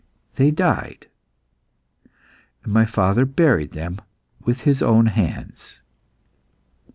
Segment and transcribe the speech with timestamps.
[0.33, 1.05] They died,
[2.63, 4.01] and my father buried them
[4.43, 5.79] with his own hands.